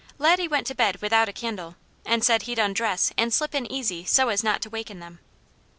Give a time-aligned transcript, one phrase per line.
[0.17, 1.75] Laddie went to bed without a candle,
[2.07, 5.19] and said he'd undress and slip in easy so as not to waken them.